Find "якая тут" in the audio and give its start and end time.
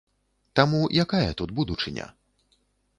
1.05-1.55